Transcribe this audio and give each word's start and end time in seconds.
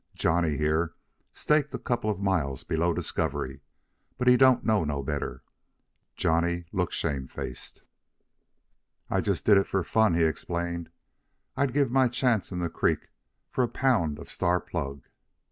Johnny, 0.15 0.57
here, 0.57 0.95
staked 1.31 1.71
a 1.75 1.77
couple 1.77 2.09
of 2.09 2.19
miles 2.19 2.63
below 2.63 2.91
Discovery, 2.91 3.61
but 4.17 4.27
he 4.27 4.35
don't 4.35 4.65
know 4.65 4.83
no 4.83 5.03
better." 5.03 5.43
Johnny 6.15 6.65
looked 6.71 6.93
shamefaced. 6.93 7.83
"I 9.11 9.21
just 9.21 9.45
did 9.45 9.57
it 9.57 9.67
for 9.67 9.83
fun," 9.83 10.15
he 10.15 10.23
explained. 10.23 10.89
"I'd 11.55 11.71
give 11.71 11.91
my 11.91 12.07
chance 12.07 12.51
in 12.51 12.57
the 12.57 12.69
creek 12.71 13.09
for 13.51 13.63
a 13.63 13.67
pound 13.69 14.17
of 14.17 14.31
Star 14.31 14.59
plug." 14.59 15.03